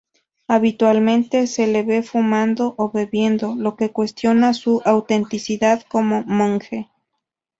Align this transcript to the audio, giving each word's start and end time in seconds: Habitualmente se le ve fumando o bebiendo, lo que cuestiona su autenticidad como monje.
Habitualmente 0.47 1.45
se 1.45 1.67
le 1.67 1.83
ve 1.83 2.01
fumando 2.01 2.73
o 2.79 2.89
bebiendo, 2.89 3.53
lo 3.53 3.75
que 3.75 3.91
cuestiona 3.91 4.55
su 4.55 4.81
autenticidad 4.83 5.83
como 5.83 6.23
monje. 6.23 6.89